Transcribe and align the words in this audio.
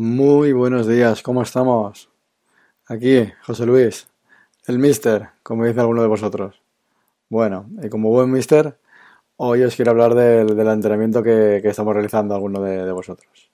Muy 0.00 0.52
buenos 0.52 0.86
días, 0.86 1.24
¿cómo 1.24 1.42
estamos? 1.42 2.08
Aquí, 2.86 3.32
José 3.44 3.66
Luis, 3.66 4.06
el 4.68 4.78
Mister, 4.78 5.30
como 5.42 5.64
dice 5.64 5.80
alguno 5.80 6.02
de 6.02 6.06
vosotros. 6.06 6.62
Bueno, 7.28 7.68
y 7.82 7.88
como 7.88 8.10
buen 8.10 8.30
Mister, 8.30 8.78
hoy 9.38 9.64
os 9.64 9.74
quiero 9.74 9.90
hablar 9.90 10.14
del, 10.14 10.56
entrenamiento 10.56 11.20
que, 11.20 11.56
estamos 11.64 11.94
realizando 11.94 12.36
alguno 12.36 12.62
de, 12.62 12.92
vosotros. 12.92 13.50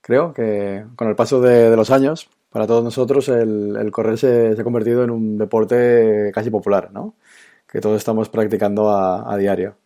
Creo 0.00 0.32
que 0.32 0.86
con 0.96 1.08
el 1.08 1.14
paso 1.14 1.42
de, 1.42 1.76
los 1.76 1.90
años, 1.90 2.30
para 2.48 2.66
todos 2.66 2.82
nosotros 2.82 3.28
el, 3.28 3.90
correr 3.92 4.16
se, 4.16 4.56
ha 4.58 4.64
convertido 4.64 5.04
en 5.04 5.10
un 5.10 5.36
deporte 5.36 6.30
casi 6.32 6.48
popular, 6.48 6.90
¿no? 6.90 7.16
Que 7.70 7.82
todos 7.82 7.98
estamos 7.98 8.30
practicando 8.30 8.90
a 8.90 9.36
diario. 9.36 9.76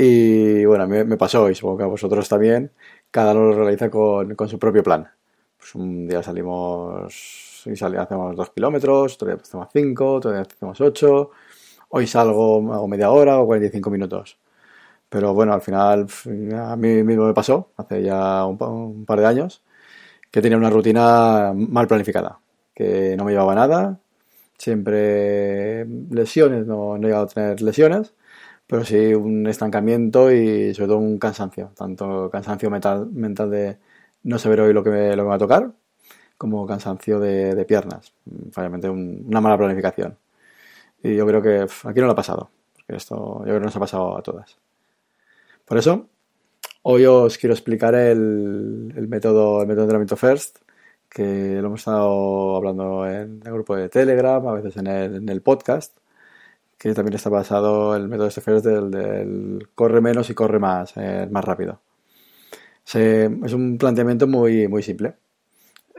Y 0.00 0.64
bueno, 0.64 0.84
a 0.84 0.86
mí 0.86 1.02
me 1.04 1.16
pasó, 1.16 1.50
y 1.50 1.56
supongo 1.56 1.78
que 1.78 1.82
a 1.82 1.86
vosotros 1.88 2.28
también, 2.28 2.70
cada 3.10 3.32
uno 3.32 3.48
lo 3.48 3.64
realiza 3.64 3.90
con, 3.90 4.32
con 4.36 4.48
su 4.48 4.56
propio 4.56 4.84
plan. 4.84 5.10
Pues 5.58 5.74
un 5.74 6.06
día 6.06 6.22
salimos 6.22 7.64
y 7.66 7.74
sale, 7.74 7.98
hacemos 7.98 8.36
dos 8.36 8.50
kilómetros, 8.50 9.14
otro 9.14 9.26
día 9.26 9.36
hacemos 9.42 9.68
cinco, 9.72 10.14
otro 10.14 10.30
día 10.30 10.42
hacemos 10.42 10.80
ocho, 10.80 11.30
hoy 11.88 12.06
salgo, 12.06 12.72
hago 12.72 12.86
media 12.86 13.10
hora 13.10 13.40
o 13.40 13.46
45 13.46 13.90
minutos. 13.90 14.38
Pero 15.08 15.34
bueno, 15.34 15.52
al 15.54 15.62
final 15.62 16.06
a 16.56 16.76
mí 16.76 17.02
mismo 17.04 17.26
me 17.26 17.34
pasó, 17.34 17.72
hace 17.76 18.02
ya 18.02 18.46
un, 18.46 18.62
un 18.62 19.04
par 19.06 19.20
de 19.20 19.26
años, 19.26 19.64
que 20.30 20.42
tenía 20.42 20.58
una 20.58 20.70
rutina 20.70 21.52
mal 21.56 21.88
planificada, 21.88 22.40
que 22.74 23.16
no 23.16 23.24
me 23.24 23.32
llevaba 23.32 23.54
nada, 23.56 24.00
siempre 24.58 25.86
lesiones, 26.10 26.66
no, 26.66 26.98
no 26.98 27.06
he 27.06 27.10
llegado 27.10 27.24
a 27.24 27.28
tener 27.28 27.62
lesiones, 27.62 28.14
pero 28.68 28.84
sí 28.84 29.14
un 29.14 29.46
estancamiento 29.46 30.30
y 30.30 30.74
sobre 30.74 30.88
todo 30.88 30.98
un 30.98 31.18
cansancio, 31.18 31.72
tanto 31.74 32.30
cansancio 32.30 32.70
mental, 32.70 33.08
de 33.50 33.78
no 34.24 34.38
saber 34.38 34.60
hoy 34.60 34.74
lo 34.74 34.84
que 34.84 34.90
me, 34.90 35.16
lo 35.16 35.24
que 35.24 35.28
va 35.28 35.34
a 35.36 35.38
tocar, 35.38 35.72
como 36.36 36.66
cansancio 36.66 37.18
de, 37.18 37.64
piernas, 37.66 38.12
finalmente 38.52 38.90
un, 38.90 39.24
una 39.26 39.40
mala 39.40 39.56
planificación. 39.58 40.18
Y 41.02 41.16
yo 41.16 41.26
creo 41.26 41.42
que 41.42 41.66
aquí 41.84 42.00
no 42.00 42.06
lo 42.06 42.12
ha 42.12 42.16
pasado, 42.16 42.50
porque 42.74 42.96
esto 42.96 43.38
yo 43.38 43.44
creo 43.44 43.60
que 43.60 43.66
nos 43.66 43.76
ha 43.76 43.80
pasado 43.80 44.18
a 44.18 44.22
todas. 44.22 44.58
Por 45.64 45.78
eso, 45.78 46.06
hoy 46.82 47.06
os 47.06 47.38
quiero 47.38 47.54
explicar 47.54 47.94
el, 47.94 48.92
el 48.94 49.08
método, 49.08 49.62
el 49.62 49.68
método 49.68 49.86
de 49.86 49.94
entrenamiento 49.94 50.16
FIRST, 50.16 50.58
que 51.08 51.58
lo 51.60 51.68
hemos 51.68 51.80
estado 51.80 52.56
hablando 52.56 53.06
en 53.08 53.40
el 53.44 53.52
grupo 53.52 53.76
de 53.76 53.88
Telegram, 53.88 54.46
a 54.46 54.52
veces 54.52 54.76
en 54.76 54.86
el, 54.88 55.16
en 55.16 55.28
el 55.30 55.40
podcast, 55.40 55.96
que 56.78 56.94
también 56.94 57.14
está 57.14 57.28
basado 57.28 57.96
el 57.96 58.08
método 58.08 58.28
este 58.28 58.40
FIRST 58.40 58.64
del, 58.64 58.90
del 58.90 59.68
corre 59.74 60.00
menos 60.00 60.30
y 60.30 60.34
corre 60.34 60.60
más, 60.60 60.92
eh, 60.96 61.28
más 61.30 61.44
rápido. 61.44 61.80
Se, 62.84 63.24
es 63.24 63.52
un 63.52 63.76
planteamiento 63.78 64.26
muy, 64.26 64.68
muy 64.68 64.82
simple. 64.82 65.16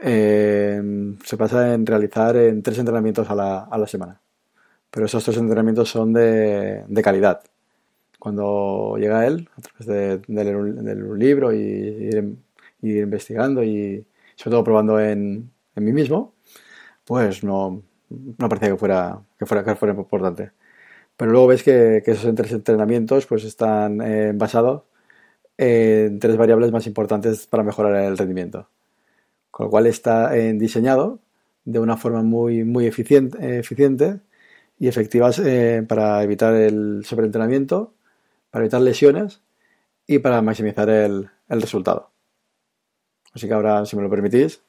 Eh, 0.02 0.82
se 1.22 1.36
basa 1.36 1.74
en 1.74 1.84
realizar 1.84 2.36
en 2.36 2.62
tres 2.62 2.78
entrenamientos 2.78 3.28
a 3.30 3.34
la, 3.34 3.60
a 3.60 3.78
la 3.78 3.86
semana. 3.86 4.20
Pero 4.90 5.06
esos 5.06 5.22
tres 5.22 5.36
entrenamientos 5.36 5.90
son 5.90 6.12
de, 6.14 6.84
de 6.88 7.02
calidad. 7.02 7.42
Cuando 8.18 8.96
llega 8.98 9.26
él, 9.26 9.48
a 9.56 9.60
través 9.60 9.86
de, 9.86 10.18
de, 10.34 10.44
leer, 10.44 10.56
un, 10.56 10.84
de 10.84 10.94
libro 11.18 11.52
y 11.52 11.58
ir, 11.58 12.36
ir, 12.82 12.96
investigando 12.98 13.62
y 13.62 14.04
sobre 14.34 14.52
todo 14.54 14.64
probando 14.64 15.00
en, 15.00 15.50
en 15.76 15.84
mí 15.84 15.92
mismo, 15.92 16.34
pues 17.04 17.44
no, 17.44 17.82
no 18.10 18.48
parecía 18.48 18.70
que 18.70 18.76
fuera, 18.76 19.20
que 19.38 19.46
fuera, 19.46 19.64
que 19.64 19.74
fuera 19.76 19.94
importante. 19.94 20.52
Pero 21.20 21.32
luego 21.32 21.48
ves 21.48 21.62
que, 21.62 22.02
esos 22.06 22.34
tres 22.34 22.50
entrenamientos 22.52 23.26
pues 23.26 23.44
están 23.44 24.00
eh, 24.00 24.32
basados 24.34 24.84
en 25.58 26.18
tres 26.18 26.38
variables 26.38 26.72
más 26.72 26.86
importantes 26.86 27.46
para 27.46 27.62
mejorar 27.62 27.94
el 27.96 28.16
rendimiento. 28.16 28.70
Con 29.50 29.66
lo 29.66 29.70
cual 29.70 29.86
está 29.86 30.34
eh, 30.34 30.54
diseñado 30.54 31.18
de 31.66 31.78
una 31.78 31.98
forma 31.98 32.22
muy, 32.22 32.64
muy 32.64 32.86
eficiente, 32.86 33.58
eficiente 33.58 34.20
y 34.78 34.88
efectivas 34.88 35.38
eh, 35.40 35.84
para 35.86 36.22
evitar 36.22 36.54
el 36.54 37.04
sobreentrenamiento, 37.04 37.92
para 38.50 38.64
evitar 38.64 38.80
lesiones 38.80 39.42
y 40.06 40.20
para 40.20 40.40
maximizar 40.40 40.88
el, 40.88 41.28
el, 41.50 41.60
resultado. 41.60 42.12
Así 43.34 43.46
que 43.46 43.52
ahora, 43.52 43.84
si 43.84 43.94
me 43.94 44.02
lo 44.02 44.08
permitís, 44.08 44.62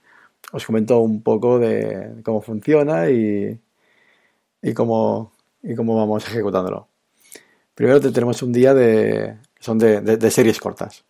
os 0.52 0.66
comento 0.66 1.00
un 1.00 1.24
poco 1.24 1.60
de 1.60 2.22
cómo 2.26 2.42
funciona 2.42 3.10
y, 3.10 3.58
y 4.62 4.74
cómo, 4.74 5.32
y 5.64 5.76
cómo 5.76 5.96
vamos 5.96 6.26
ejecutándolo. 6.28 6.88
Primero 7.76 8.00
tenemos 8.00 8.42
un 8.44 8.52
día 8.52 8.74
de, 8.74 9.38
son 9.60 9.78
de, 9.78 10.32
series 10.32 10.60
cortas 10.60 11.06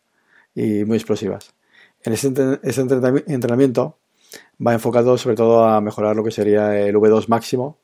y 0.54 0.86
muy 0.86 0.98
explosivas. 0.98 1.54
En 2.04 2.14
ese, 2.14 2.28
entrenamiento 3.28 3.98
va 4.66 4.74
enfocado 4.74 5.18
sobre 5.18 5.36
todo 5.36 5.66
a 5.66 5.82
mejorar 5.82 6.16
lo 6.16 6.24
que 6.24 6.32
sería 6.32 6.80
el 6.80 6.96
V2 6.96 7.28
máximo 7.28 7.78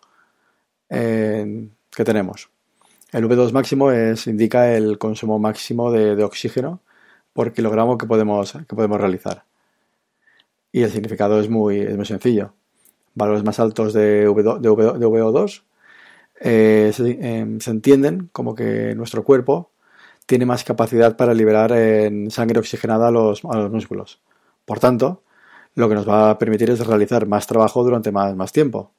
eh, 0.90 1.70
que 1.96 2.04
tenemos. 2.04 2.50
El 3.12 3.28
V2 3.28 3.52
máximo 3.52 3.92
es, 3.92 4.28
indica 4.28 4.74
el 4.76 4.98
consumo 4.98 5.40
máximo 5.40 5.92
de, 5.92 6.16
de, 6.16 6.24
oxígeno 6.24 6.82
por 7.34 7.54
kilogramo 7.54 7.98
que 7.98 8.06
podemos, 8.06 8.54
que 8.54 8.76
podemos 8.76 9.00
realizar. 9.00 9.44
Y 10.72 10.84
el 10.84 10.92
significado 10.92 11.40
es 11.40 11.50
muy, 11.50 11.80
es 11.80 11.96
muy 11.96 12.06
sencillo. 12.06 12.54
Valores 13.16 13.44
más 13.44 13.60
altos 13.60 13.94
de, 13.94 14.28
v, 14.28 14.44
de, 14.60 14.70
v, 14.70 15.00
de 15.00 15.08
VO2 15.08 15.64
eh, 16.40 16.92
se, 16.94 17.12
eh, 17.12 17.58
se, 17.60 17.72
entienden 17.72 18.30
como 18.32 18.56
que 18.56 18.94
nuestro 18.96 19.24
cuerpo 19.24 19.72
tiene 20.28 20.46
más 20.46 20.64
capacidad 20.64 21.18
para 21.18 21.34
liberar 21.34 21.72
en 21.72 22.30
sangre 22.32 22.60
oxigenada 22.60 23.08
a 23.08 23.12
los, 23.12 23.44
a 23.46 23.58
los, 23.58 23.72
músculos. 23.72 24.22
Por 24.66 24.80
tanto, 24.80 25.24
lo 25.76 25.90
que 25.90 25.96
nos 25.96 26.08
va 26.08 26.32
a 26.32 26.38
permitir 26.38 26.70
es 26.70 26.86
realizar 26.86 27.28
más 27.28 27.48
trabajo 27.48 27.84
durante 27.84 28.12
más, 28.12 28.36
más 28.36 28.52
tiempo. 28.52 28.94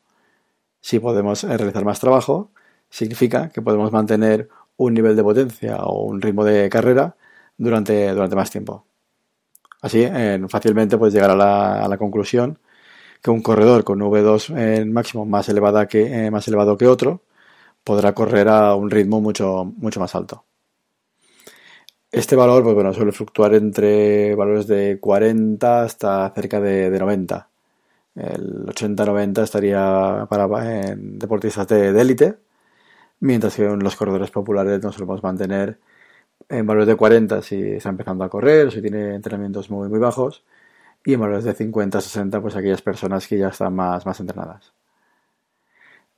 Si 0.80 0.98
podemos 1.00 1.44
eh, 1.44 1.56
realizar 1.56 1.84
más 1.84 2.00
trabajo, 2.00 2.50
significa 2.90 3.50
que 3.50 3.62
podemos 3.62 3.92
mantener 3.92 4.48
un 4.76 4.94
nivel 4.94 5.16
de 5.16 5.22
potencia 5.22 5.76
o 5.84 6.04
un 6.06 6.22
ritmo 6.22 6.44
de 6.44 6.68
carrera 6.70 7.16
durante, 7.58 8.10
durante 8.12 8.36
más 8.36 8.50
tiempo. 8.50 8.86
Así, 9.82 10.02
eh, 10.02 10.40
fácilmente 10.48 10.98
puedes 10.98 11.14
llegar 11.14 11.30
a 11.30 11.36
la, 11.36 11.84
a 11.84 11.88
la 11.88 11.98
conclusión 11.98 12.58
que 13.22 13.30
un 13.30 13.42
corredor 13.42 13.84
con 13.84 14.00
V2 14.00 14.56
en 14.56 14.92
máximo 14.92 15.26
más, 15.26 15.48
elevada 15.48 15.86
que, 15.88 16.26
eh, 16.26 16.30
más 16.30 16.46
elevado 16.48 16.76
que 16.76 16.86
otro 16.86 17.22
podrá 17.88 18.12
correr 18.14 18.48
a 18.48 18.74
un 18.74 18.90
ritmo 18.90 19.20
mucho, 19.22 19.64
mucho 19.64 19.98
más 19.98 20.14
alto. 20.14 20.44
Este 22.12 22.36
valor 22.36 22.62
pues 22.62 22.74
bueno, 22.74 22.92
suele 22.92 23.12
fluctuar 23.12 23.54
entre 23.54 24.34
valores 24.34 24.66
de 24.66 24.98
40 25.00 25.82
hasta 25.82 26.30
cerca 26.34 26.60
de, 26.60 26.90
de 26.90 26.98
90. 26.98 27.48
El 28.14 28.66
80-90 28.66 29.42
estaría 29.42 30.26
para 30.28 30.46
en 30.90 31.18
deportistas 31.18 31.66
de 31.68 31.98
élite, 32.00 32.36
mientras 33.20 33.56
que 33.56 33.64
en 33.64 33.80
los 33.80 33.96
corredores 33.96 34.30
populares 34.30 34.82
nos 34.82 34.94
solemos 34.94 35.22
mantener 35.22 35.78
en 36.48 36.66
valores 36.66 36.88
de 36.88 36.96
40 36.96 37.42
si 37.42 37.62
está 37.72 37.90
empezando 37.90 38.24
a 38.24 38.30
correr 38.30 38.68
o 38.68 38.70
si 38.70 38.82
tiene 38.82 39.14
entrenamientos 39.14 39.70
muy, 39.70 39.88
muy 39.88 39.98
bajos, 39.98 40.44
y 41.04 41.14
en 41.14 41.20
valores 41.20 41.44
de 41.44 41.54
50-60 41.56 42.42
pues 42.42 42.56
aquellas 42.56 42.82
personas 42.82 43.26
que 43.28 43.38
ya 43.38 43.48
están 43.48 43.74
más, 43.74 44.06
más 44.06 44.20
entrenadas. 44.20 44.77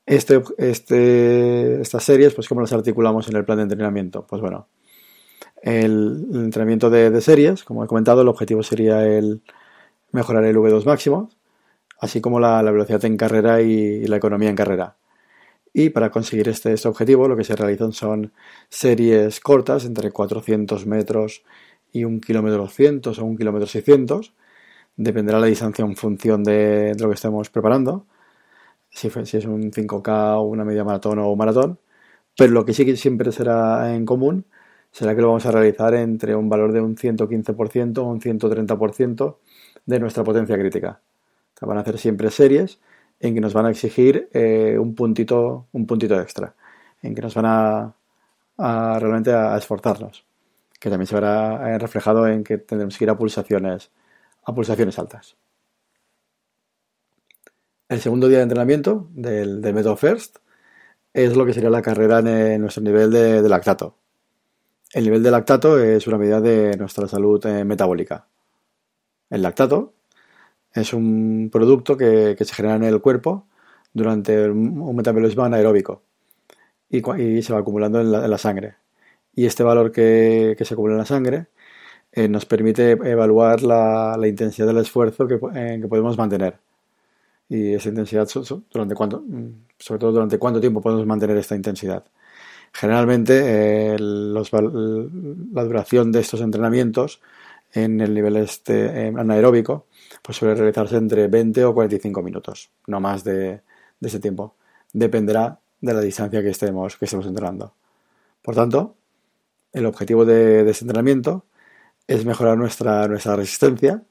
Este, 0.06 0.42
este, 0.58 1.80
estas 1.80 2.02
series, 2.02 2.34
pues 2.34 2.48
¿cómo 2.48 2.60
las 2.60 2.72
articulamos 2.72 3.28
en 3.28 3.36
el 3.36 3.44
plan 3.44 3.58
de 3.58 3.64
entrenamiento? 3.64 4.26
Pues 4.26 4.42
bueno, 4.42 4.68
el, 5.62 6.26
entrenamiento 6.32 6.90
de, 6.90 7.20
series, 7.20 7.64
como 7.64 7.84
he 7.84 7.86
comentado, 7.86 8.22
el 8.22 8.28
objetivo 8.28 8.62
sería 8.62 9.06
el 9.06 9.42
mejorar 10.12 10.44
el 10.44 10.56
V2 10.56 10.84
máximo, 10.84 11.30
así 12.00 12.20
como 12.20 12.40
la, 12.40 12.62
velocidad 12.62 13.04
en 13.04 13.16
carrera 13.16 13.62
y, 13.62 14.06
la 14.06 14.16
economía 14.16 14.50
en 14.50 14.56
carrera. 14.56 14.96
Y 15.72 15.90
para 15.90 16.10
conseguir 16.10 16.48
este, 16.48 16.72
este, 16.72 16.88
objetivo, 16.88 17.28
lo 17.28 17.36
que 17.36 17.44
se 17.44 17.54
realizan 17.54 17.92
son 17.92 18.32
series 18.68 19.40
cortas, 19.40 19.84
entre 19.84 20.10
400 20.10 20.86
metros 20.86 21.44
y 21.92 22.04
un 22.04 22.20
kilómetro 22.20 22.58
200 22.62 23.18
o 23.18 23.24
un 23.24 23.36
kilómetro 23.36 23.66
600. 23.68 24.34
Dependerá 24.96 25.38
la 25.38 25.46
distancia 25.46 25.84
en 25.84 25.96
función 25.96 26.42
de, 26.42 26.94
de 26.94 27.02
lo 27.02 27.08
que 27.08 27.14
estemos 27.14 27.50
preparando 27.50 28.06
si, 28.90 29.08
es 29.08 29.44
un 29.46 29.70
5K 29.70 30.38
o 30.38 30.42
una 30.42 30.64
media 30.64 30.84
maratón 30.84 31.18
o 31.18 31.30
un 31.30 31.38
maratón, 31.38 31.78
pero 32.36 32.52
lo 32.52 32.64
que 32.64 32.74
sí 32.74 32.84
que 32.84 32.96
siempre 32.96 33.32
será 33.32 33.94
en 33.94 34.04
común 34.06 34.46
será 34.92 35.14
que 35.14 35.22
lo 35.22 35.28
vamos 35.28 35.46
a 35.46 35.52
realizar 35.52 35.94
entre 35.94 36.34
un 36.34 36.48
valor 36.48 36.72
de 36.72 36.80
un 36.80 36.96
115% 36.96 37.98
o 37.98 38.04
un 38.04 38.20
130% 38.20 39.38
de 39.86 40.00
nuestra 40.00 40.24
potencia 40.24 40.58
crítica. 40.58 41.00
O 41.60 41.66
van 41.66 41.78
a 41.78 41.82
hacer 41.82 41.98
siempre 41.98 42.30
series 42.30 42.80
en 43.20 43.34
que 43.34 43.40
nos 43.40 43.52
van 43.52 43.66
a 43.66 43.70
exigir 43.70 44.28
eh, 44.32 44.78
un 44.78 44.94
puntito 44.94 45.66
un 45.72 45.86
puntito 45.86 46.18
extra, 46.20 46.54
en 47.02 47.14
que 47.14 47.22
nos 47.22 47.34
van 47.34 47.46
a, 47.46 47.94
a 48.58 48.98
realmente 48.98 49.32
a 49.32 49.56
esforzarnos, 49.56 50.24
que 50.78 50.90
también 50.90 51.06
se 51.06 51.14
verá 51.14 51.78
reflejado 51.78 52.26
en 52.26 52.44
que 52.44 52.58
tendremos 52.58 52.96
que 52.96 53.04
ir 53.04 53.10
a 53.10 53.16
pulsaciones 53.16 53.90
a 54.44 54.54
pulsaciones 54.54 54.98
altas. 54.98 55.36
El 57.90 58.00
segundo 58.00 58.28
día 58.28 58.36
de 58.36 58.44
entrenamiento 58.44 59.08
del, 59.14 59.60
del 59.60 59.74
método 59.74 59.96
FIRST 59.96 60.36
es 61.12 61.36
lo 61.36 61.44
que 61.44 61.52
sería 61.52 61.70
la 61.70 61.82
carrera 61.82 62.20
en 62.20 62.60
nuestro 62.60 62.84
nivel 62.84 63.10
de, 63.10 63.42
lactato. 63.48 63.96
El 64.92 65.02
nivel 65.02 65.24
de 65.24 65.32
lactato 65.32 65.76
es 65.76 66.06
una 66.06 66.16
medida 66.16 66.40
de 66.40 66.76
nuestra 66.76 67.08
salud 67.08 67.44
eh, 67.46 67.64
metabólica. 67.64 68.28
El 69.28 69.42
lactato 69.42 69.94
es 70.72 70.92
un 70.92 71.50
producto 71.52 71.96
que, 71.96 72.36
se 72.38 72.54
genera 72.54 72.76
en 72.76 72.84
el 72.84 73.00
cuerpo 73.00 73.48
durante 73.92 74.48
un 74.48 74.94
metabolismo 74.94 75.42
anaeróbico 75.42 76.04
y, 76.88 77.02
se 77.42 77.52
va 77.52 77.58
acumulando 77.58 78.00
en 78.00 78.12
la, 78.12 78.38
sangre. 78.38 78.76
Y 79.34 79.46
este 79.46 79.64
valor 79.64 79.90
que, 79.90 80.56
se 80.60 80.74
acumula 80.74 80.94
en 80.94 80.98
la 80.98 81.06
sangre 81.06 81.46
eh, 82.12 82.28
nos 82.28 82.46
permite 82.46 82.92
evaluar 82.92 83.62
la, 83.62 84.16
intensidad 84.28 84.68
del 84.68 84.78
esfuerzo 84.78 85.26
que, 85.26 85.40
que 85.40 85.88
podemos 85.88 86.16
mantener 86.16 86.69
y 87.50 87.74
esa 87.74 87.88
intensidad 87.88 88.28
durante 88.72 88.94
cuánto, 88.94 89.20
mm, 89.26 89.66
sobre 89.76 89.98
todo 89.98 90.12
durante 90.12 90.38
cuánto 90.38 90.60
tiempo 90.60 90.80
podemos 90.80 91.04
mantener 91.04 91.36
esta 91.36 91.56
intensidad. 91.56 92.04
Generalmente 92.72 93.94
eh, 93.94 93.96
la 93.98 95.64
duración 95.64 96.12
de 96.12 96.20
estos 96.20 96.40
entrenamientos 96.40 97.20
en 97.72 98.00
el 98.00 98.14
nivel 98.14 98.36
este, 98.36 99.08
anaeróbico 99.08 99.86
pues 100.22 100.38
suele 100.38 100.54
realizarse 100.54 100.96
entre 100.96 101.26
20 101.26 101.64
o 101.64 101.74
45 101.74 102.22
minutos, 102.22 102.70
no 102.86 103.00
más 103.00 103.24
de, 103.24 103.62
ese 104.00 104.20
tiempo. 104.20 104.54
Dependerá 104.92 105.58
de 105.80 105.94
la 105.94 106.00
distancia 106.00 106.42
que 106.42 106.50
estemos, 106.50 106.96
que 106.96 107.06
estemos 107.06 107.26
entrenando. 107.26 107.74
Por 108.42 108.54
tanto, 108.54 108.94
el 109.72 109.86
objetivo 109.86 110.24
de, 110.24 110.62
de 110.62 110.70
ese 110.70 110.84
entrenamiento 110.84 111.46
es 112.06 112.24
mejorar 112.24 112.56
nuestra, 112.56 113.08
nuestra 113.08 113.34
resistencia 113.34 114.02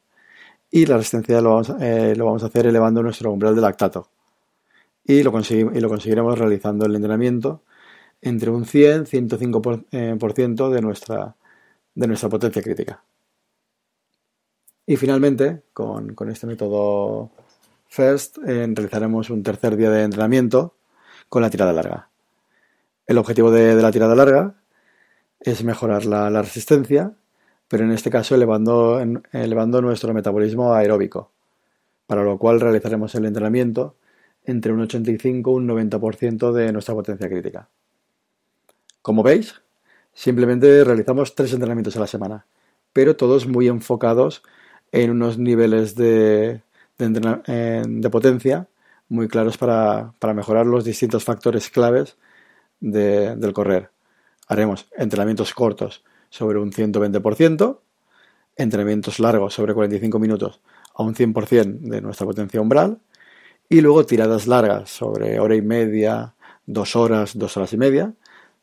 y 0.72 0.86
la 0.86 0.98
resistencia 0.98 1.42
lo 1.42 1.52
vamos, 1.52 1.72
eh, 1.80 2.14
lo 2.16 2.26
vamos 2.26 2.44
a 2.44 2.48
hacer 2.48 2.68
elevando 2.68 3.02
nuestro 3.02 3.32
umbral 3.32 3.56
de 3.56 3.62
lactato. 3.62 4.10
Y 5.04 5.24
lo, 5.24 5.32
y 5.32 5.80
lo 5.80 5.90
conseguiremos 5.90 6.38
realizando 6.38 6.86
el 6.86 6.96
entrenamiento 6.96 7.64
entre 8.22 8.52
un 8.52 8.66
100-105% 8.66 9.88
eh, 9.92 10.74
de 10.74 10.82
nuestra, 10.82 11.36
de 11.96 12.08
nuestra 12.08 12.30
potencia 12.30 12.62
crítica. 12.62 13.02
Y 14.86 14.98
finalmente, 14.98 15.64
con, 15.74 16.16
este 16.30 16.46
método 16.48 17.32
FIRST, 17.88 18.38
eh, 18.46 18.68
realizaremos 18.74 19.30
un 19.30 19.42
tercer 19.42 19.78
día 19.78 19.90
de 19.90 20.04
entrenamiento 20.04 20.76
con 21.30 21.42
la 21.42 21.50
tirada 21.50 21.74
larga. 21.74 22.10
El 23.08 23.18
objetivo 23.18 23.50
de, 23.52 23.74
la 23.76 23.92
tirada 23.92 24.16
larga 24.16 24.56
es 25.40 25.64
mejorar 25.64 26.06
la 26.06 26.42
resistencia 26.42 27.16
pero 27.70 27.86
en 27.86 27.92
este 27.92 28.10
caso 28.10 28.36
elevando, 28.36 29.00
nuestro 29.82 30.14
metabolismo 30.14 30.74
aeróbico, 30.74 31.32
para 32.08 32.24
lo 32.24 32.38
cual 32.40 32.60
realizaremos 32.60 33.14
el 33.16 33.26
entrenamiento 33.26 33.96
entre 34.44 34.74
un 34.74 34.82
85 34.82 35.52
y 35.52 35.54
un 35.54 35.68
90% 35.68 36.52
de 36.52 36.74
nuestra 36.74 36.96
potencia 36.96 37.30
crítica. 37.30 37.70
Como 39.04 39.22
veis, 39.22 39.62
simplemente 40.14 40.84
realizamos 40.84 41.36
tres 41.36 41.54
entrenamientos 41.54 41.96
a 41.96 42.00
la 42.00 42.08
semana, 42.08 42.48
pero 42.92 43.16
todos 43.16 43.48
muy 43.48 43.68
enfocados 43.68 44.42
en 44.92 45.12
unos 45.12 45.38
niveles 45.38 45.94
de, 45.94 46.64
de, 46.98 48.10
potencia 48.10 48.68
muy 49.10 49.28
claros 49.28 49.60
para, 49.60 50.14
mejorar 50.34 50.66
los 50.66 50.84
distintos 50.86 51.24
factores 51.24 51.70
claves 51.70 52.18
del 52.80 53.54
correr. 53.54 53.92
Haremos 54.48 54.88
entrenamientos 54.98 55.54
cortos 55.54 56.04
sobre 56.30 56.60
un 56.60 56.72
120%, 56.72 57.80
entrenamientos 58.56 59.20
largos 59.20 59.54
sobre 59.54 59.74
45 59.74 60.20
minutos 60.20 60.62
a 60.94 61.04
un 61.04 61.16
100% 61.16 61.80
de 61.80 62.02
nuestra 62.02 62.26
potencia 62.26 62.62
umbral 62.62 63.00
y 63.70 63.82
luego 63.82 64.06
tiradas 64.06 64.48
largas 64.48 64.90
sobre 64.90 65.40
hora 65.40 65.56
y 65.56 65.62
media, 65.62 66.36
dos 66.66 66.96
horas, 66.96 67.38
dos 67.38 67.56
horas 67.58 67.72
y 67.74 67.78
media, 67.78 68.14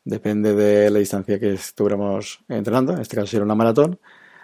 depende 0.03 0.53
de 0.53 0.89
la 0.89 0.99
distancia 0.99 1.39
que 1.39 1.53
estuviéramos 1.53 2.43
entrenando, 2.47 2.93
en 2.93 3.01
este 3.01 3.15
caso 3.15 3.27
sería 3.27 3.43
una 3.43 3.55
maratón, 3.55 3.99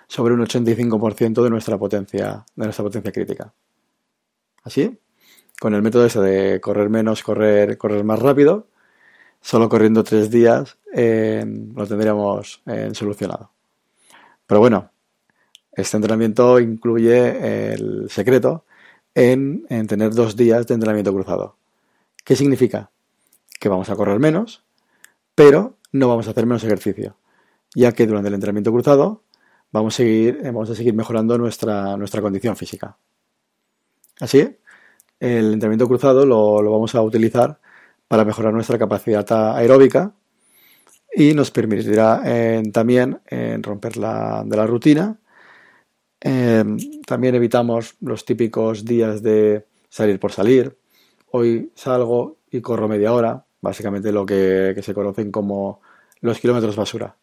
sobre 0.07 0.33
un 0.33 0.41
85% 0.41 1.43
de 1.43 1.49
nuestra 1.49 1.77
potencia, 1.77 2.45
de 2.55 2.65
nuestra 2.65 2.83
potencia 2.83 3.11
crítica. 3.11 3.53
Así, 4.63 4.99
con 5.59 5.73
el 5.73 5.81
método 5.81 6.05
ese 6.05 6.19
de 6.19 6.59
correr 6.61 6.89
menos, 6.89 7.23
correr, 7.23 7.77
correr 7.77 8.03
más 8.03 8.19
rápido, 8.19 8.67
solo 9.41 9.69
corriendo 9.69 10.03
tres 10.03 10.29
días 10.29 10.77
eh, 10.94 11.44
lo 11.75 11.88
tendríamos 11.88 12.62
eh, 12.68 12.92
solucionado. 12.94 13.51
Pero 14.45 14.60
bueno, 14.60 14.92
este 15.72 15.98
entrenamiento 15.98 16.60
incluye 16.60 17.74
el 17.74 18.10
secreto 18.10 18.66
en, 19.16 19.66
tener 19.88 20.13
dos 20.13 20.36
días 20.36 20.68
de 20.68 20.75
entrenamiento 20.75 21.12
cruzado. 21.12 21.57
¿Qué 22.24 22.36
significa? 22.36 22.92
Que 23.60 23.69
vamos 23.69 23.90
a 23.90 23.95
correr 23.95 24.19
menos, 24.19 24.63
pero 25.36 25.78
no 25.92 26.07
vamos 26.07 26.28
a 26.28 26.31
hacer 26.31 26.45
menos 26.45 26.63
ejercicio, 26.63 27.18
ya 27.74 27.92
que 27.94 28.06
durante 28.06 28.28
el 28.28 28.36
entrenamiento 28.36 28.72
cruzado 28.72 29.24
vamos 29.72 29.95
a 29.95 29.98
seguir, 29.98 30.40
eh, 30.44 30.51
vamos 30.51 30.69
a 30.69 30.75
seguir 30.75 30.94
mejorando 30.94 31.38
nuestra, 31.38 31.98
nuestra 31.98 32.22
condición 32.22 32.56
física. 32.56 32.98
Así, 34.19 34.57
el 35.19 35.54
entrenamiento 35.54 35.88
cruzado 35.88 36.25
lo, 36.25 36.62
lo 36.62 36.72
vamos 36.72 36.94
a 36.94 37.01
utilizar 37.01 37.60
para 38.07 38.25
mejorar 38.25 38.54
nuestra 38.54 38.78
capacidad 38.78 39.25
aeróbica 39.57 40.13
y 41.15 41.33
nos 41.33 41.51
permitirá 41.51 42.21
eh, 42.25 42.63
también 42.71 43.19
eh, 43.30 43.57
romper 43.62 43.98
la, 43.98 44.44
de 44.45 44.57
la 44.57 44.65
rutina. 44.65 45.18
Eh, 46.19 46.63
también 47.06 47.36
evitamos 47.36 47.95
los 48.01 48.25
típicos 48.25 48.83
días 48.83 49.21
de 49.21 49.65
salir 49.89 50.19
por 50.19 50.31
salir. 50.31 50.75
Hoy 51.31 51.71
salgo 51.75 52.38
y 52.50 52.62
corro 52.62 52.88
media 52.88 53.13
hora, 53.13 53.45
básicamente 53.62 54.12
lo 54.12 54.25
que, 54.25 54.80
se 54.81 54.94
conocen 54.94 55.31
como 55.31 55.81
los 56.21 56.39
kilómetros 56.39 56.75
basura. 56.75 57.16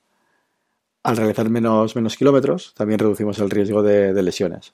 Al 1.02 1.16
realizar 1.16 1.48
menos, 1.48 1.96
menos 1.96 2.16
kilómetros, 2.16 2.74
también 2.74 2.98
reducimos 2.98 3.38
el 3.38 3.50
riesgo 3.50 3.82
de, 3.82 4.22
lesiones. 4.22 4.72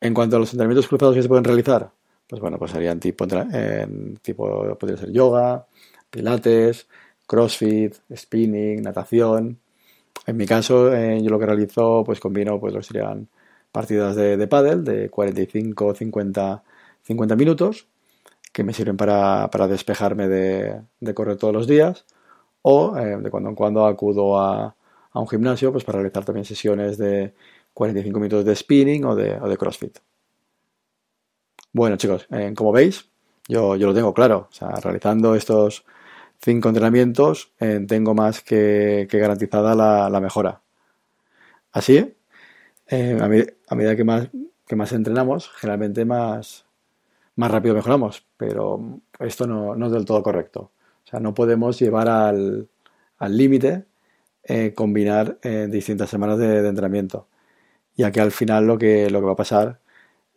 En 0.00 0.14
cuanto 0.14 0.36
a 0.36 0.38
los 0.38 0.52
entrenamientos 0.52 0.88
cruzados 0.88 1.14
que 1.14 1.22
se 1.22 1.28
pueden 1.28 1.44
realizar, 1.44 1.90
pues 2.26 2.40
bueno, 2.40 2.58
pues 2.58 2.70
serían 2.70 2.98
tipo, 2.98 3.26
tipo 4.22 4.76
podría 4.78 4.96
ser 4.96 5.12
yoga, 5.12 5.66
pilates, 6.10 6.86
crossfit, 7.28 7.94
spinning, 8.16 8.82
natación. 8.82 9.60
En 10.26 10.36
mi 10.36 10.46
caso, 10.46 10.92
eh, 10.92 11.22
yo 11.22 11.30
lo 11.30 11.38
que 11.38 11.46
realizo, 11.46 12.02
pues 12.04 12.18
combino, 12.18 12.58
pues 12.58 12.74
lo 12.74 12.82
serían 12.82 13.28
partidas 13.70 14.16
de, 14.16 14.36
de 14.36 14.46
pádel 14.48 14.82
de 14.82 15.10
45, 15.10 15.94
50, 15.94 16.64
50 17.02 17.36
minutos, 17.36 17.86
que 18.52 18.64
me 18.64 18.72
sirven 18.72 18.96
para, 18.96 19.48
despejarme 19.68 20.26
de, 20.28 21.14
correr 21.14 21.36
todos 21.36 21.54
los 21.54 21.66
días, 21.66 22.06
o 22.62 22.96
eh, 22.96 23.18
de 23.18 23.30
cuando 23.30 23.50
en 23.50 23.54
cuando 23.54 23.86
acudo 23.86 24.38
a, 24.40 24.74
un 25.14 25.28
gimnasio, 25.28 25.72
pues 25.72 25.84
para 25.84 25.98
realizar 25.98 26.24
también 26.24 26.44
sesiones 26.44 26.96
de 26.96 27.34
45 27.74 28.20
minutos 28.20 28.44
de 28.44 28.54
spinning 28.54 29.04
o 29.04 29.16
de, 29.16 29.38
o 29.40 29.48
de 29.48 29.56
crossfit. 29.56 29.98
Bueno, 31.72 31.96
chicos, 31.96 32.26
eh, 32.30 32.54
como 32.56 32.72
veis, 32.72 33.10
yo, 33.48 33.76
yo, 33.76 33.88
lo 33.88 33.94
tengo 33.94 34.14
claro. 34.14 34.48
Realizando 34.82 35.34
estos 35.34 35.84
cinco 36.40 36.68
entrenamientos, 36.68 37.52
eh, 37.60 37.84
tengo 37.86 38.14
más 38.14 38.42
que, 38.42 39.08
garantizada 39.10 39.74
la, 40.10 40.20
mejora. 40.20 40.62
Así, 41.72 42.14
eh, 42.88 43.18
a, 43.68 43.74
medida 43.74 43.96
que 43.96 44.04
más, 44.04 44.28
que 44.66 44.76
más 44.76 44.92
entrenamos, 44.92 45.50
generalmente 45.50 46.04
más, 46.04 46.66
más 47.36 47.50
rápido 47.50 47.74
mejoramos. 47.74 48.26
Pero 48.36 49.00
esto 49.20 49.46
no, 49.46 49.86
es 49.86 49.92
del 49.92 50.04
todo 50.04 50.22
correcto. 50.22 50.72
O 51.04 51.10
sea, 51.10 51.20
no 51.20 51.34
podemos 51.34 51.78
llevar 51.78 52.08
al 52.08 52.68
límite 53.20 53.86
combinar 54.74 55.38
distintas 55.68 56.10
semanas 56.10 56.38
de, 56.38 56.66
entrenamiento. 56.66 57.28
Ya 57.96 58.10
que 58.12 58.20
al 58.20 58.32
final 58.32 58.66
lo 58.66 58.78
que, 58.78 59.10
lo 59.10 59.20
que 59.20 59.26
va 59.26 59.32
a 59.32 59.36
pasar 59.36 59.80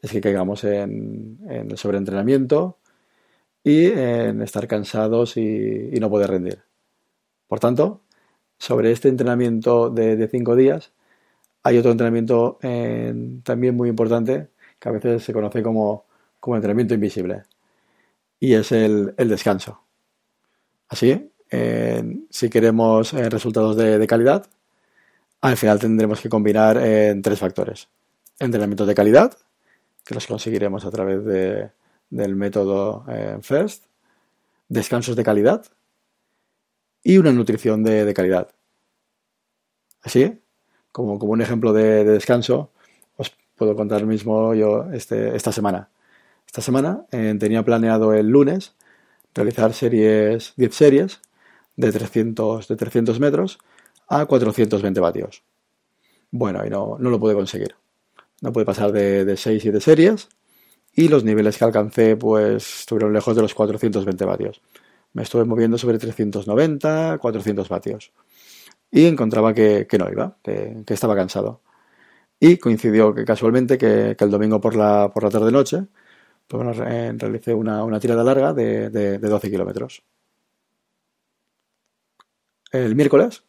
es 0.02 0.12
que 0.12 0.22
caigamos 0.22 0.64
en, 0.64 1.40
el 1.48 1.78
sobreentrenamiento 1.78 2.80
y 3.64 3.86
en 3.86 4.42
estar 4.42 4.68
cansados 4.68 5.38
y, 5.38 5.92
no 6.00 6.10
poder 6.10 6.32
rendir. 6.32 6.64
Por 7.48 7.60
tanto, 7.60 8.02
sobre 8.58 8.92
este 8.92 9.10
entrenamiento 9.10 9.90
de, 9.90 10.28
cinco 10.28 10.56
días, 10.56 10.92
hay 11.64 11.78
otro 11.78 11.92
entrenamiento 11.92 12.58
eh, 12.62 13.14
también 13.44 13.76
muy 13.76 13.90
importante 13.90 14.50
que 14.80 14.90
a 14.90 14.92
veces 14.92 15.24
se 15.24 15.34
conoce 15.34 15.62
como, 15.62 16.06
entrenamiento 16.44 16.94
invisible 16.96 17.44
y 18.40 18.54
es 18.56 18.72
el, 18.72 19.14
descanso. 19.18 19.82
Así, 20.90 21.32
si 22.30 22.50
queremos 22.50 23.14
eh, 23.14 23.30
resultados 23.30 23.76
de, 23.78 24.00
de, 24.00 24.08
calidad, 24.08 24.48
al 25.42 25.58
final 25.58 25.80
tendremos 25.80 26.20
que 26.20 26.30
combinar 26.30 26.78
en 26.78 27.22
tres 27.22 27.40
factores. 27.40 27.90
Entrenamiento 28.40 28.86
de 28.86 28.96
calidad, 28.96 29.38
que 30.04 30.16
los 30.16 30.26
conseguiremos 30.26 30.86
a 30.86 30.92
través 30.92 31.24
de, 31.24 31.72
del 32.12 32.36
método 32.36 33.04
eh, 33.08 33.38
FIRST, 33.42 33.86
descansos 34.70 35.16
de 35.16 35.24
calidad 35.24 35.66
y 37.04 37.18
una 37.18 37.32
nutrición 37.32 37.84
de, 37.84 38.14
calidad. 38.14 38.50
Así, 40.04 40.40
como, 40.92 41.18
como 41.18 41.32
un 41.32 41.42
ejemplo 41.42 41.74
de, 41.74 42.04
descanso, 42.04 42.70
os 43.18 43.36
puedo 43.56 43.76
contar 43.76 44.06
mismo 44.06 44.54
yo 44.54 44.92
este, 44.94 45.36
esta 45.36 45.52
semana. 45.52 45.90
Esta 46.46 46.62
semana 46.62 47.06
eh, 47.12 47.36
tenía 47.40 47.64
planeado 47.64 48.14
el 48.14 48.28
lunes 48.28 48.76
realizar 49.34 49.74
series, 49.74 50.54
10 50.58 50.76
series 50.76 51.22
de 51.76 51.92
300, 51.92 52.68
de 52.68 52.76
300 52.76 53.20
metros 53.20 53.58
a 54.08 54.26
420 54.26 55.00
vatios. 55.00 55.44
Bueno, 56.30 56.64
y 56.66 56.70
no, 56.70 56.98
no 57.00 57.10
lo 57.10 57.20
pude 57.20 57.34
conseguir 57.34 57.76
no 58.42 58.52
pude 58.52 58.66
pasar 58.66 58.92
de, 58.92 59.24
de 59.24 59.38
6 59.38 59.66
y 59.66 59.72
de 59.72 59.80
series 59.80 60.28
y 60.94 61.08
los 61.08 61.24
niveles 61.24 61.58
que 61.58 61.66
alcancé 61.66 62.16
pues 62.18 62.82
estuvieron 62.82 63.14
lejos 63.14 63.36
de 63.36 63.42
los 63.42 63.54
420 63.54 64.26
vatios. 64.26 64.62
Me 65.14 65.24
estuve 65.24 65.46
moviendo 65.46 65.78
sobre 65.78 65.98
390, 66.00 67.18
400 67.20 67.70
vatios 67.70 68.12
y 68.92 69.06
encontraba 69.06 69.54
que, 69.54 69.88
no 69.98 70.10
iba, 70.12 70.38
que, 70.44 70.84
estaba 70.88 71.16
cansado. 71.16 71.62
Y 72.40 72.58
coincidió 72.58 73.14
que 73.14 73.26
casualmente 73.26 73.78
que, 73.78 74.16
el 74.20 74.32
domingo 74.32 74.60
por 74.62 74.76
la, 74.76 75.12
por 75.14 75.24
la 75.24 75.30
tarde-noche 75.30 75.88
pues 76.48 76.66
bueno, 76.66 77.18
realicé 77.18 77.54
una, 77.54 77.84
una, 77.86 78.00
tirada 78.00 78.26
larga 78.26 78.54
de, 78.54 78.90
de, 78.90 79.18
12 79.20 79.50
kilómetros. 79.50 80.04
El 82.74 82.94
miércoles, 82.96 83.44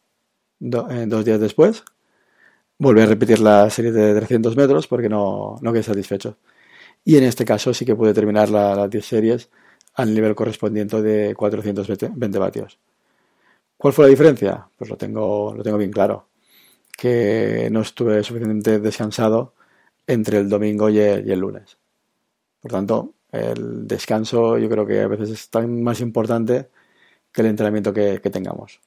eh, 0.61 1.05
dos 1.07 1.25
días 1.25 1.39
después, 1.39 1.83
volví 2.77 3.01
a 3.01 3.05
repetir 3.05 3.39
la 3.39 3.69
serie 3.69 3.91
de 3.91 4.15
300 4.15 4.55
metros 4.55 4.87
porque 4.87 5.09
no, 5.09 5.57
no 5.61 5.73
quedé 5.73 5.83
satisfecho. 5.83 6.37
Y 7.05 7.17
en 7.17 7.23
este 7.23 7.45
caso 7.45 7.73
sí 7.73 7.85
que 7.85 7.95
pude 7.95 8.13
terminar 8.13 8.49
las 8.49 8.89
10 8.89 9.05
series 9.05 9.49
al 9.95 10.13
nivel 10.13 10.35
correspondiente 10.35 11.01
de 11.01 11.35
420 11.35 12.39
vatios. 12.39 12.79
¿Cuál 13.77 13.93
fue 13.93 14.05
la 14.05 14.09
diferencia? 14.09 14.67
Pues 14.77 14.89
lo 14.89 14.97
tengo, 14.97 15.53
lo 15.53 15.63
tengo 15.63 15.77
bien 15.77 15.91
claro. 15.91 16.29
Que 16.97 17.67
no 17.71 17.81
estuve 17.81 18.23
suficientemente 18.23 18.79
descansado 18.79 19.53
entre 20.07 20.37
el 20.37 20.49
domingo 20.49 20.89
y 20.89 20.99
el, 20.99 21.39
lunes. 21.39 21.77
Por 22.61 22.71
tanto, 22.71 23.13
el 23.31 23.87
descanso 23.87 24.57
yo 24.57 24.69
creo 24.69 24.85
que 24.85 25.01
a 25.01 25.07
veces 25.07 25.29
es 25.31 25.49
tan 25.49 25.83
más 25.83 25.99
importante 26.01 26.69
que 27.31 27.41
el 27.41 27.47
entrenamiento 27.47 27.93
que, 27.93 28.19
tengamos. 28.19 28.79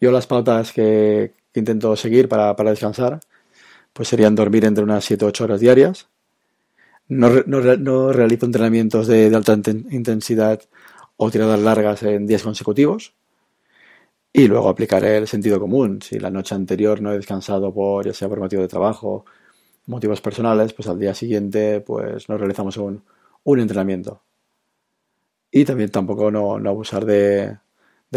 Yo 0.00 0.10
las 0.10 0.26
pautas 0.26 0.72
que, 0.72 1.34
intento 1.54 1.96
seguir 1.96 2.28
para, 2.28 2.54
descansar 2.54 3.20
pues 3.92 4.08
serían 4.08 4.34
dormir 4.34 4.64
entre 4.66 4.84
unas 4.84 5.10
7-8 5.10 5.40
horas 5.42 5.60
diarias. 5.60 6.08
No, 7.08 7.30
no, 7.46 8.12
realizo 8.12 8.46
entrenamientos 8.46 9.06
de, 9.06 9.30
de 9.30 9.36
alta 9.36 9.54
intensidad 9.90 10.60
o 11.16 11.30
tiradas 11.30 11.60
largas 11.60 12.02
en 12.02 12.26
días 12.26 12.42
consecutivos 12.42 13.14
y 14.36 14.48
luego 14.48 14.68
aplicaré 14.68 15.16
el 15.16 15.26
sentido 15.28 15.58
común. 15.58 16.02
Si 16.02 16.18
la 16.18 16.30
noche 16.30 16.54
anterior 16.54 17.00
no 17.00 17.10
he 17.12 17.16
descansado 17.16 17.72
por, 17.72 18.04
ya 18.06 18.12
sea 18.12 18.28
por 18.28 18.38
motivo 18.38 18.60
de 18.62 18.68
trabajo, 18.68 19.24
motivos 19.86 20.20
personales, 20.20 20.74
pues 20.74 20.88
al 20.88 20.98
día 20.98 21.14
siguiente 21.14 21.80
pues 21.80 22.28
no 22.28 22.36
realizamos 22.36 22.76
un, 22.76 23.02
entrenamiento. 23.46 24.22
Y 25.50 25.64
también 25.64 25.90
tampoco 25.90 26.30
no, 26.30 26.56
abusar 26.68 27.06
de, 27.06 27.58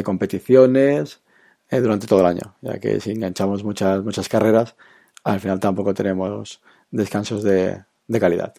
competiciones 0.04 1.22
eh, 1.70 1.80
durante 1.80 2.08
todo 2.08 2.22
el 2.22 2.26
año, 2.26 2.56
ya 2.62 2.80
que 2.80 3.00
si 3.00 3.12
enganchamos 3.12 3.64
muchas, 3.64 4.04
muchas 4.04 4.28
carreras, 4.30 4.76
al 5.24 5.40
final 5.40 5.60
tampoco 5.60 5.94
tenemos 5.94 6.62
descansos 6.92 7.44
de 7.44 7.86
calidad. 8.20 8.56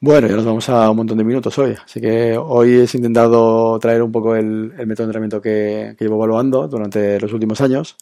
Bueno, 0.00 0.28
ya 0.28 0.36
nos 0.36 0.44
vamos 0.44 0.68
a 0.68 0.90
un 0.90 0.96
montón 0.98 1.16
de 1.16 1.24
minutos 1.24 1.58
hoy, 1.58 1.74
así 1.82 2.00
que 2.02 2.36
hoy 2.36 2.74
he 2.74 2.96
intentado 2.96 3.78
traer 3.78 4.02
un 4.02 4.12
poco 4.12 4.36
el, 4.36 4.72
método 4.86 4.86
de 4.86 5.02
entrenamiento 5.04 5.40
que, 5.40 5.96
llevo 5.98 6.16
evaluando 6.16 6.68
durante 6.68 7.18
los 7.18 7.32
últimos 7.32 7.62
años 7.62 7.96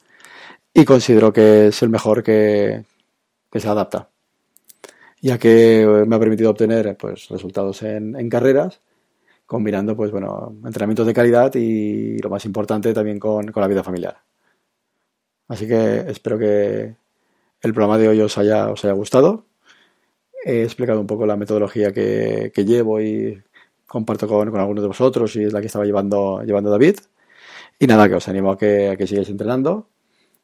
y 0.74 0.84
considero 0.84 1.32
que 1.32 1.68
es 1.68 1.82
el 1.82 1.90
mejor 1.90 2.24
que, 2.24 2.84
se 3.52 3.68
adapta, 3.68 4.10
ya 5.22 5.38
que 5.38 6.04
me 6.06 6.16
ha 6.16 6.18
permitido 6.18 6.50
obtener 6.50 6.96
pues, 6.96 7.28
resultados 7.28 7.82
en, 7.82 8.28
carreras, 8.28 8.80
combinando 9.46 9.96
pues, 9.96 10.10
bueno, 10.10 10.56
entrenamientos 10.64 11.06
de 11.06 11.14
calidad 11.14 11.54
y 11.54 12.18
lo 12.18 12.30
más 12.30 12.44
importante 12.44 12.92
también 12.92 13.20
con, 13.20 13.52
con 13.52 13.60
la 13.60 13.68
vida 13.68 13.84
familiar. 13.84 14.18
Así 15.48 15.68
que 15.68 15.98
espero 16.08 16.38
que 16.38 16.96
el 17.62 17.72
programa 17.74 17.98
de 17.98 18.08
hoy 18.08 18.20
os 18.20 18.36
haya, 18.38 18.70
os 18.70 18.84
haya 18.84 18.94
gustado 18.94 19.46
He 20.46 20.62
explicado 20.62 21.00
un 21.00 21.06
poco 21.06 21.24
la 21.24 21.36
metodología 21.36 21.90
que, 21.92 22.52
llevo 22.54 23.00
y 23.00 23.42
comparto 23.86 24.28
con, 24.28 24.54
algunos 24.58 24.82
de 24.82 24.88
vosotros 24.88 25.34
y 25.36 25.44
es 25.44 25.54
la 25.54 25.60
que 25.60 25.68
estaba 25.68 25.86
llevando, 25.86 26.42
llevando 26.42 26.70
David. 26.70 26.96
Y 27.78 27.86
nada, 27.86 28.08
que 28.10 28.16
os 28.16 28.28
animo 28.28 28.52
a 28.52 28.58
que, 28.58 28.90
a 28.90 28.96
que 28.96 29.06
sigáis 29.06 29.30
entrenando, 29.30 29.88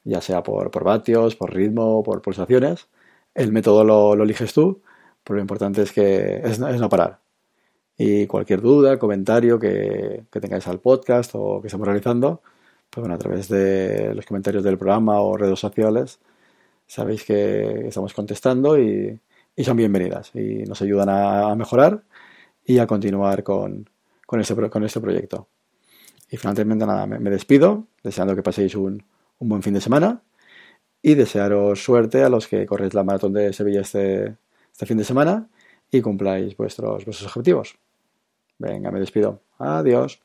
ya 0.05 0.23
sea 0.23 0.43
por, 0.43 0.71
por 0.71 0.85
vatios, 0.85 1.37
por 1.37 1.55
ritmo, 1.55 2.03
por 2.03 2.23
pulsaciones. 2.23 2.89
El 3.35 3.53
método 3.53 3.85
lo, 3.85 4.15
eliges 4.25 4.55
tú, 4.55 4.83
pero 5.23 5.37
lo 5.37 5.43
importante 5.43 5.83
es 5.83 5.93
que 5.93 6.41
es, 6.45 6.59
no 6.59 6.89
parar. 6.89 7.21
Y 7.99 8.27
cualquier 8.27 8.63
duda, 8.63 8.99
comentario 8.99 9.59
que, 9.59 10.25
que, 10.33 10.41
tengáis 10.41 10.67
al 10.67 10.81
podcast 10.81 11.33
o 11.35 11.61
que 11.61 11.69
estamos 11.69 11.87
realizando, 11.87 12.43
pues 12.89 13.03
bueno, 13.03 13.15
a 13.17 13.19
través 13.19 13.49
de 13.49 14.15
los 14.15 14.25
comentarios 14.27 14.65
del 14.65 14.79
programa 14.79 15.21
o 15.21 15.37
redes 15.37 15.59
sociales, 15.61 16.19
sabéis 16.87 17.25
que 17.25 17.89
estamos 17.89 18.15
contestando 18.15 18.79
y, 18.79 19.21
y 19.61 19.65
son 19.65 19.77
bienvenidas 19.77 20.35
y 20.35 20.65
nos 20.65 20.81
ayudan 20.81 21.11
a, 21.11 21.55
mejorar 21.55 22.03
y 22.65 22.79
a 22.79 22.87
continuar 22.87 23.43
con, 23.43 23.91
con, 24.25 24.41
este, 24.41 24.71
con 24.71 24.85
este 24.85 25.01
proyecto. 25.03 25.49
Y 26.31 26.39
finalmente 26.39 26.87
nada, 26.87 27.07
me, 27.07 27.29
despido, 27.29 27.87
deseando 28.03 28.35
que 28.35 28.43
paséis 28.43 28.75
un, 28.75 29.05
un, 29.39 29.49
buen 29.51 29.63
fin 29.63 29.75
de 29.75 29.83
semana 29.83 30.23
y 31.03 31.13
desearos 31.15 31.85
suerte 31.85 32.25
a 32.25 32.31
los 32.31 32.49
que 32.49 32.65
corréis 32.65 32.95
la 32.95 33.05
maratón 33.05 33.35
de 33.35 33.53
Sevilla 33.53 33.83
este, 33.83 34.35
este 34.73 34.87
fin 34.87 34.97
de 34.97 35.05
semana 35.05 35.47
y 35.91 36.01
cumpláis 36.01 36.57
vuestros, 36.57 37.05
vuestros 37.05 37.27
objetivos. 37.27 37.77
Venga, 38.57 38.91
me 38.91 38.99
despido. 38.99 39.43
Adiós. 39.59 40.23